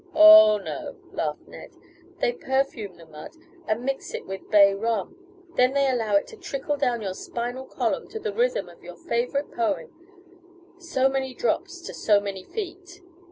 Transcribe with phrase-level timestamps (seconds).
[0.15, 1.75] "Oh, no," laughed Ned.
[2.21, 3.35] "They perfume the mud
[3.67, 5.15] and mix it with bay rum.
[5.57, 8.95] Then they allow it to trickle down your spinal column to the rhythm of your
[8.95, 9.91] favorite poem
[10.79, 12.99] so many drops to so many feet."